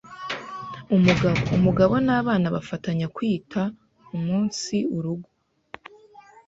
[0.95, 3.61] umugabo, umugabo n’abana bafatanya kwita
[4.15, 5.29] umunsi rugo